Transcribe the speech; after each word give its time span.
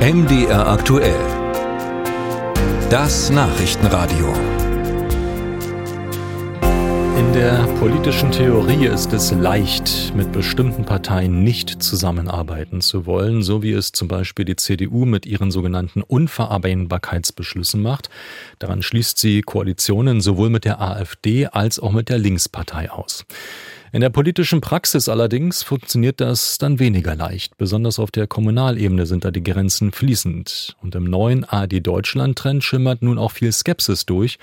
MDR 0.00 0.66
aktuell. 0.66 1.20
Das 2.88 3.28
Nachrichtenradio. 3.28 4.32
In 7.18 7.30
der 7.34 7.68
politischen 7.78 8.32
Theorie 8.32 8.86
ist 8.86 9.12
es 9.12 9.30
leicht, 9.30 10.14
mit 10.16 10.32
bestimmten 10.32 10.86
Parteien 10.86 11.44
nicht 11.44 11.82
zusammenarbeiten 11.82 12.80
zu 12.80 13.04
wollen, 13.04 13.42
so 13.42 13.62
wie 13.62 13.72
es 13.72 13.92
zum 13.92 14.08
Beispiel 14.08 14.46
die 14.46 14.56
CDU 14.56 15.04
mit 15.04 15.26
ihren 15.26 15.50
sogenannten 15.50 16.00
Unvereinbarkeitsbeschlüssen 16.00 17.82
macht. 17.82 18.08
Daran 18.58 18.82
schließt 18.82 19.18
sie 19.18 19.42
Koalitionen 19.42 20.22
sowohl 20.22 20.48
mit 20.48 20.64
der 20.64 20.80
AfD 20.80 21.46
als 21.46 21.78
auch 21.78 21.92
mit 21.92 22.08
der 22.08 22.16
Linkspartei 22.16 22.90
aus. 22.90 23.26
In 23.92 24.02
der 24.02 24.10
politischen 24.10 24.60
Praxis 24.60 25.08
allerdings 25.08 25.64
funktioniert 25.64 26.20
das 26.20 26.58
dann 26.58 26.78
weniger 26.78 27.16
leicht. 27.16 27.56
Besonders 27.56 27.98
auf 27.98 28.12
der 28.12 28.28
Kommunalebene 28.28 29.04
sind 29.04 29.24
da 29.24 29.32
die 29.32 29.42
Grenzen 29.42 29.90
fließend. 29.90 30.76
Und 30.80 30.94
im 30.94 31.04
neuen 31.04 31.42
ARD 31.42 31.84
Deutschland-Trend 31.84 32.62
schimmert 32.62 33.02
nun 33.02 33.18
auch 33.18 33.32
viel 33.32 33.50
Skepsis 33.50 34.06
durch. 34.06 34.38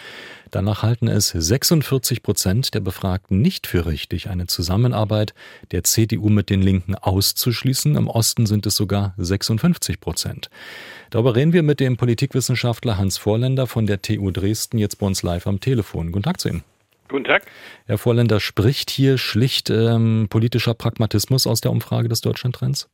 Danach 0.51 0.83
halten 0.83 1.07
es 1.07 1.29
46 1.29 2.23
Prozent 2.23 2.73
der 2.73 2.81
Befragten 2.81 3.41
nicht 3.41 3.67
für 3.67 3.85
richtig, 3.85 4.29
eine 4.29 4.47
Zusammenarbeit 4.47 5.33
der 5.71 5.85
CDU 5.85 6.27
mit 6.27 6.49
den 6.49 6.61
Linken 6.61 6.95
auszuschließen. 6.95 7.95
Im 7.95 8.09
Osten 8.09 8.47
sind 8.47 8.65
es 8.65 8.75
sogar 8.75 9.13
56 9.15 10.01
Prozent. 10.01 10.49
Darüber 11.09 11.37
reden 11.37 11.53
wir 11.53 11.63
mit 11.63 11.79
dem 11.79 11.95
Politikwissenschaftler 11.95 12.97
Hans 12.97 13.17
Vorländer 13.17 13.65
von 13.65 13.87
der 13.87 14.01
TU 14.01 14.29
Dresden 14.29 14.77
jetzt 14.77 14.99
bei 14.99 15.07
uns 15.07 15.23
live 15.23 15.47
am 15.47 15.61
Telefon. 15.61 16.11
Guten 16.11 16.23
Tag 16.23 16.41
zu 16.41 16.49
Ihnen. 16.49 16.63
Guten 17.09 17.23
Tag. 17.23 17.43
Herr 17.85 17.97
Vorländer, 17.97 18.39
spricht 18.39 18.89
hier 18.89 19.17
schlicht 19.17 19.69
ähm, 19.69 20.27
politischer 20.29 20.73
Pragmatismus 20.73 21.47
aus 21.47 21.61
der 21.61 21.71
Umfrage 21.71 22.09
des 22.09 22.21
Deutschlandtrends? 22.21 22.89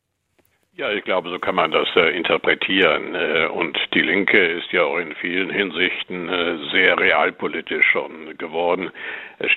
Ja, 0.76 0.90
ich 0.90 1.04
glaube, 1.04 1.30
so 1.30 1.38
kann 1.38 1.54
man 1.54 1.70
das 1.70 1.86
äh, 1.94 2.16
interpretieren. 2.16 3.14
Äh, 3.14 3.46
und 3.46 3.78
die 3.94 4.02
Linke 4.02 4.38
ist 4.38 4.72
ja 4.72 4.82
auch 4.82 4.98
in 4.98 5.14
vielen 5.14 5.48
Hinsichten 5.50 6.28
äh, 6.28 6.58
sehr 6.72 6.98
realpolitisch 6.98 7.86
schon 7.86 8.36
geworden. 8.38 8.90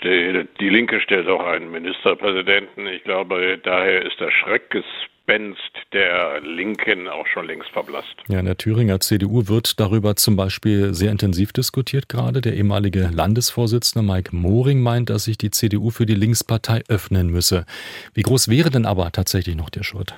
die 0.04 0.70
Linke 0.70 1.02
stellt 1.02 1.28
auch 1.28 1.44
einen 1.44 1.72
Ministerpräsidenten. 1.72 2.86
Ich 2.86 3.04
glaube, 3.04 3.60
daher 3.64 4.04
ist 4.04 4.20
der 4.20 4.30
Schreckes 4.30 4.86
Gespenst 5.28 5.60
der 5.92 6.40
Linken 6.40 7.10
auch 7.10 7.28
schon 7.28 7.48
längst 7.48 7.70
verblasst. 7.72 8.16
Ja, 8.30 8.40
in 8.40 8.46
der 8.46 8.56
Thüringer 8.56 9.02
CDU 9.02 9.48
wird 9.48 9.78
darüber 9.78 10.16
zum 10.16 10.38
Beispiel 10.38 10.94
sehr 10.94 11.12
intensiv 11.12 11.52
diskutiert 11.52 12.08
gerade. 12.08 12.40
Der 12.40 12.54
ehemalige 12.54 13.10
Landesvorsitzende 13.12 14.10
Mike 14.10 14.34
Moring 14.34 14.80
meint, 14.80 15.10
dass 15.10 15.26
sich 15.26 15.38
die 15.38 15.52
CDU 15.52 15.90
für 15.90 16.06
die 16.06 16.16
Linkspartei 16.16 16.82
öffnen 16.88 17.28
müsse. 17.28 17.66
Wie 18.14 18.22
groß 18.22 18.48
wäre 18.48 18.70
denn 18.70 18.86
aber 18.86 19.12
tatsächlich 19.12 19.58
noch 19.58 19.70
der 19.70 19.84
Schritt? 19.84 20.14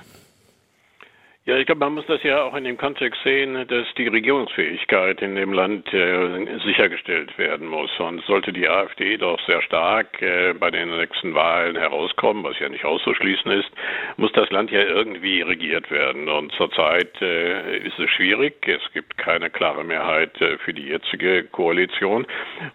Ja, 1.46 1.56
ich 1.56 1.64
glaube, 1.64 1.78
man 1.78 1.94
muss 1.94 2.04
das 2.04 2.22
ja 2.22 2.42
auch 2.42 2.54
in 2.54 2.64
dem 2.64 2.76
Kontext 2.76 3.18
sehen, 3.24 3.66
dass 3.66 3.86
die 3.96 4.08
Regierungsfähigkeit 4.08 5.22
in 5.22 5.36
dem 5.36 5.54
Land 5.54 5.90
äh, 5.94 6.58
sichergestellt 6.66 7.36
werden 7.38 7.66
muss. 7.66 7.90
Und 7.98 8.22
sollte 8.26 8.52
die 8.52 8.68
AfD 8.68 9.16
doch 9.16 9.40
sehr 9.46 9.62
stark 9.62 10.20
äh, 10.20 10.52
bei 10.52 10.70
den 10.70 10.90
nächsten 10.90 11.34
Wahlen 11.34 11.76
herauskommen, 11.76 12.44
was 12.44 12.58
ja 12.58 12.68
nicht 12.68 12.84
auszuschließen 12.84 13.50
ist, 13.52 13.70
muss 14.18 14.30
das 14.32 14.50
Land 14.50 14.70
ja 14.70 14.82
irgendwie 14.82 15.40
regiert 15.40 15.90
werden. 15.90 16.28
Und 16.28 16.52
zurzeit 16.52 17.10
äh, 17.22 17.78
ist 17.78 17.98
es 17.98 18.10
schwierig. 18.10 18.56
Es 18.68 18.92
gibt 18.92 19.16
keine 19.16 19.48
klare 19.48 19.82
Mehrheit 19.82 20.38
äh, 20.42 20.58
für 20.58 20.74
die 20.74 20.88
jetzige 20.88 21.44
Koalition. 21.44 22.26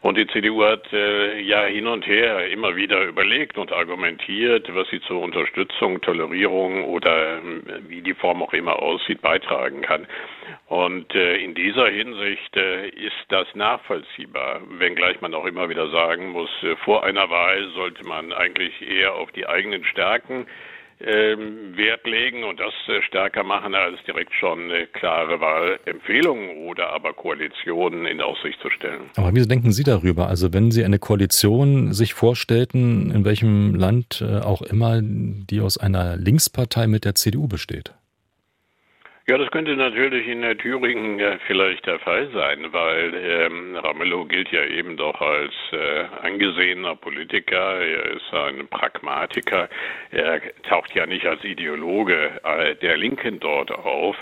Und 0.02 0.18
die 0.18 0.26
CDU 0.26 0.64
hat 0.64 0.92
äh, 0.92 1.40
ja 1.40 1.66
hin 1.66 1.86
und 1.86 2.08
her 2.08 2.48
immer 2.48 2.76
wieder 2.76 3.04
überlegt 3.04 3.60
und 3.60 3.72
argumentiert, 3.72 4.74
was 4.74 4.88
sie 4.90 5.02
zur 5.02 5.22
Unterstützung, 5.22 6.02
Tolerierung 6.02 6.84
oder 6.86 7.38
ähm, 7.38 7.62
wie 7.88 8.02
die 8.02 8.16
Form 8.16 8.42
auch 8.42 8.56
immer 8.56 8.65
immer 8.66 8.82
aussieht, 8.82 9.22
beitragen 9.22 9.82
kann. 9.82 10.08
Und 10.68 11.14
äh, 11.14 11.38
in 11.38 11.54
dieser 11.54 11.88
Hinsicht 11.88 12.58
äh, 12.58 12.90
ist 12.90 13.14
das 13.30 13.48
nachvollziehbar, 13.54 14.62
wenngleich 14.80 15.22
man 15.22 15.36
auch 15.36 15.46
immer 15.46 15.70
wieder 15.70 15.90
sagen 15.92 16.30
muss, 16.30 16.50
äh, 16.64 16.76
vor 16.78 17.04
einer 17.04 17.30
Wahl 17.30 17.70
sollte 17.76 18.04
man 18.08 18.34
eigentlich 18.34 18.82
eher 18.82 19.14
auf 19.14 19.32
die 19.34 19.48
eigenen 19.48 19.86
Stärken 19.86 20.48
ähm, 21.02 21.78
Wert 21.78 22.08
legen 22.08 22.46
und 22.46 22.60
das 22.60 22.74
stärker 23.06 23.44
machen, 23.44 23.76
als 23.76 24.00
direkt 24.08 24.34
schon 24.34 24.72
klare 24.94 25.40
Wahlempfehlung 25.42 26.66
oder 26.68 26.90
aber 26.94 27.14
Koalitionen 27.14 28.06
in 28.06 28.22
Aussicht 28.22 28.60
zu 28.62 28.70
stellen. 28.70 29.10
Aber 29.18 29.36
wie 29.36 29.46
denken 29.46 29.72
Sie 29.72 29.84
darüber? 29.84 30.30
Also 30.30 30.54
wenn 30.54 30.72
Sie 30.72 30.86
eine 30.86 30.98
Koalition 30.98 31.94
sich 31.94 32.14
vorstellten, 32.14 33.12
in 33.12 33.26
welchem 33.26 33.76
Land 33.76 34.24
auch 34.24 34.62
immer, 34.62 35.02
die 35.02 35.60
aus 35.60 35.78
einer 35.78 36.16
Linkspartei 36.16 36.88
mit 36.88 37.04
der 37.04 37.14
CDU 37.14 37.50
besteht? 37.50 37.94
Ja, 39.28 39.40
das 39.40 39.50
könnte 39.50 39.76
natürlich 39.76 40.28
in 40.28 40.44
der 40.44 40.56
Thüringen 40.56 41.20
äh, 41.20 41.40
vielleicht 41.48 41.88
der 41.88 41.98
Fall 41.98 42.30
sein, 42.32 42.72
weil 42.72 43.12
ähm, 43.16 43.76
Ramelow 43.76 44.26
gilt 44.26 44.52
ja 44.52 44.64
eben 44.66 44.98
doch 44.98 45.20
als 45.20 45.52
äh, 45.72 46.04
angesehener 46.22 46.96
Politiker. 46.96 47.80
Er 47.80 48.06
ist 48.12 48.32
ein 48.32 48.68
Pragmatiker. 48.68 49.68
Er 50.12 50.42
taucht 50.70 50.94
ja 50.94 51.08
nicht 51.08 51.26
als 51.26 51.44
Ideologe 51.44 52.40
äh, 52.44 52.76
der 52.76 52.98
Linken 52.98 53.40
dort 53.40 53.72
auf. 53.72 54.16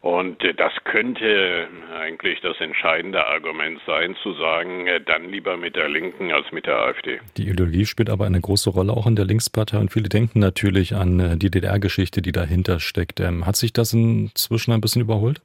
Und 0.00 0.42
äh, 0.42 0.54
das 0.54 0.72
könnte 0.84 1.68
eigentlich 1.94 2.40
das 2.40 2.58
entscheidende 2.60 3.26
Argument 3.26 3.80
sein, 3.86 4.16
zu 4.22 4.32
sagen, 4.34 4.86
äh, 4.86 5.00
dann 5.00 5.30
lieber 5.30 5.56
mit 5.56 5.76
der 5.76 5.88
Linken 5.88 6.32
als 6.32 6.50
mit 6.52 6.66
der 6.66 6.76
AfD. 6.76 7.20
Die 7.36 7.48
Ideologie 7.48 7.84
spielt 7.84 8.08
aber 8.08 8.24
eine 8.24 8.40
große 8.40 8.70
Rolle 8.70 8.92
auch 8.92 9.06
in 9.06 9.16
der 9.16 9.26
Linkspartei 9.26 9.78
und 9.78 9.92
viele 9.92 10.08
denken 10.08 10.38
natürlich 10.38 10.94
an 10.94 11.20
äh, 11.20 11.36
die 11.36 11.50
DDR-Geschichte, 11.50 12.22
die 12.22 12.32
dahinter 12.32 12.80
steckt. 12.80 13.20
Ähm, 13.20 13.44
hat 13.44 13.56
sich 13.56 13.72
das 13.72 13.92
inzwischen 13.92 14.72
ein 14.72 14.80
bisschen 14.80 15.02
überholt? 15.02 15.42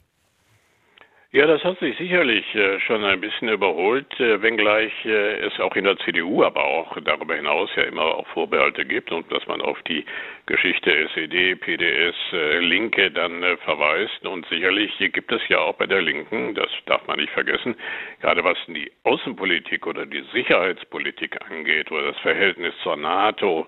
Ja, 1.36 1.46
das 1.46 1.62
hat 1.66 1.78
sich 1.80 1.98
sicherlich 1.98 2.46
äh, 2.56 2.80
schon 2.80 3.04
ein 3.04 3.20
bisschen 3.20 3.50
überholt, 3.50 4.18
äh, 4.22 4.42
wenngleich 4.42 4.94
äh, 5.04 5.46
es 5.46 5.60
auch 5.60 5.76
in 5.76 5.84
der 5.84 5.98
CDU, 5.98 6.46
aber 6.46 6.64
auch 6.64 6.96
darüber 7.04 7.36
hinaus 7.36 7.70
ja 7.76 7.84
immer 7.84 8.04
auch 8.04 8.26
Vorbehalte 8.28 8.86
gibt 8.86 9.12
und 9.12 9.30
dass 9.30 9.46
man 9.46 9.60
auf 9.60 9.78
die 9.82 10.06
Geschichte 10.46 10.96
SED, 11.14 11.56
PDS, 11.56 12.16
Linke 12.62 13.12
dann 13.12 13.44
verweist. 13.66 14.26
Und 14.26 14.48
sicherlich 14.48 14.92
gibt 15.12 15.32
es 15.32 15.42
ja 15.50 15.58
auch 15.58 15.74
bei 15.74 15.88
der 15.88 16.04
Linken, 16.04 16.54
das 16.54 16.70
darf 16.86 17.06
man 17.08 17.20
nicht 17.20 17.34
vergessen, 17.34 17.76
gerade 18.22 18.44
was 18.44 18.58
die 18.68 18.92
Außenpolitik 19.04 19.88
oder 19.88 20.06
die 20.06 20.24
Sicherheitspolitik 20.32 21.38
angeht 21.50 21.92
oder 21.92 22.14
das 22.14 22.20
Verhältnis 22.20 22.76
zur 22.84 22.96
NATO, 22.96 23.68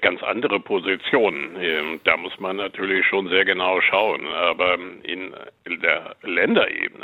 ganz 0.00 0.20
andere 0.24 0.58
Positionen. 0.58 1.56
Ähm, 1.60 2.00
da 2.02 2.16
muss 2.16 2.36
man 2.40 2.56
natürlich 2.56 3.06
schon 3.06 3.28
sehr 3.28 3.44
genau 3.44 3.80
schauen. 3.80 4.26
Aber 4.26 4.76
in 5.04 5.32
der 5.66 6.16
Länderebene 6.22 6.97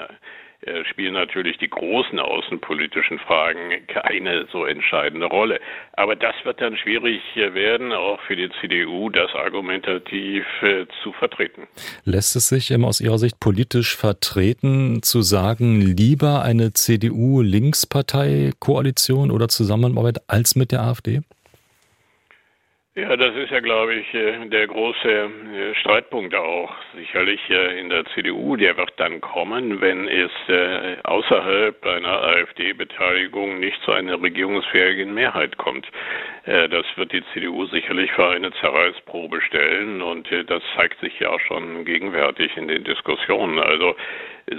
spielen 0.91 1.15
natürlich 1.15 1.57
die 1.59 1.69
großen 1.69 2.19
außenpolitischen 2.19 3.19
Fragen 3.19 3.87
keine 3.87 4.47
so 4.51 4.65
entscheidende 4.65 5.27
Rolle. 5.27 5.61
Aber 5.93 6.17
das 6.17 6.35
wird 6.45 6.59
dann 6.61 6.77
schwierig 6.77 7.21
werden, 7.37 7.93
auch 7.93 8.21
für 8.23 8.35
die 8.37 8.51
CDU, 8.61 9.09
das 9.11 9.33
argumentativ 9.35 10.45
äh, 10.63 10.87
zu 11.03 11.13
vertreten. 11.13 11.69
Lässt 12.05 12.35
es 12.37 12.49
sich 12.49 12.75
aus 12.75 13.01
Ihrer 13.01 13.19
Sicht 13.19 13.39
politisch 13.41 13.97
vertreten, 13.97 15.03
zu 15.03 15.23
sagen, 15.23 15.81
lieber 15.81 16.43
eine 16.43 16.73
CDU-Linkspartei-Koalition 16.73 19.31
oder 19.31 19.47
Zusammenarbeit 19.49 20.19
als 20.29 20.57
mit 20.57 20.73
der 20.73 20.83
AfD? 20.83 21.21
Ja, 22.97 23.17
das 23.17 23.35
ist 23.35 23.51
ja, 23.51 23.59
glaube 23.59 23.93
ich, 23.97 24.15
äh, 24.15 24.47
der 24.47 24.69
große 24.69 25.09
äh, 25.09 25.75
Streitpunkt 25.81 26.33
auch 26.33 26.73
sicherlich 26.95 27.41
äh, 27.51 27.81
in 27.81 27.89
der 27.89 28.05
CDU. 28.15 28.55
Der 28.55 28.77
wird 28.77 28.93
dann 28.99 29.21
kommen, 29.21 29.81
wenn 29.81 30.07
es 30.07 30.31
außerhalb 31.03 31.85
einer 31.85 32.23
AfD-Beteiligung 32.23 33.59
nicht 33.59 33.83
zu 33.83 33.91
einer 33.91 34.23
regierungsfähigen 34.23 35.13
Mehrheit 35.13 35.57
kommt. 35.57 35.87
Das 36.45 36.85
wird 36.97 37.13
die 37.13 37.23
CDU 37.33 37.65
sicherlich 37.67 38.13
für 38.13 38.29
eine 38.29 38.53
Zerreißprobe 38.53 39.41
stellen 39.41 40.03
und 40.03 40.29
das 40.47 40.63
zeigt 40.77 41.01
sich 41.01 41.19
ja 41.19 41.31
auch 41.31 41.41
schon 41.41 41.85
gegenwärtig 41.87 42.57
in 42.57 42.69
den 42.69 42.85
Diskussionen. 42.85 43.59
Also 43.59 43.97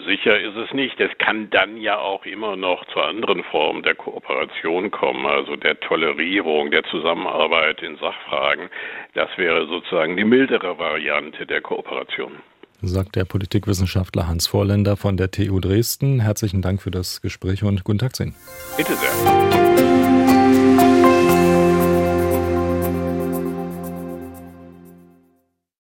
Sicher 0.06 0.40
ist 0.40 0.56
es 0.56 0.74
nicht. 0.74 1.00
Es 1.00 1.12
kann 1.18 1.50
dann 1.50 1.78
ja 1.78 1.98
auch 1.98 2.26
immer 2.26 2.56
noch 2.56 2.86
zu 2.94 3.00
anderen 3.00 3.44
Formen 3.44 3.84
der 3.84 3.96
Kooperation 3.96 4.92
kommen, 4.92 5.26
also 5.26 5.56
der 5.56 5.80
Tolerierung, 5.80 6.72
der 6.72 6.84
Zusammenarbeit 6.86 7.82
in 7.82 7.98
Sachfragen. 7.98 8.70
Das 9.14 9.30
wäre 9.38 9.68
sozusagen 9.68 10.18
die 10.18 10.24
mildere 10.24 10.78
Variante 10.78 11.46
der 11.46 11.62
Kooperation. 11.62 12.34
Sagt 12.82 13.16
der 13.16 13.26
Politikwissenschaftler 13.26 14.28
Hans 14.28 14.48
Vorländer 14.48 14.98
von 14.98 15.18
der 15.18 15.32
TU 15.32 15.60
Dresden. 15.60 16.20
Herzlichen 16.20 16.62
Dank 16.62 16.82
für 16.82 16.92
das 16.92 17.22
Gespräch 17.22 17.64
und 17.64 17.84
guten 17.84 18.00
Tag 18.00 18.16
zu 18.16 18.24
Ihnen. 18.24 18.36
Bitte 18.78 18.94
sehr. 18.94 19.75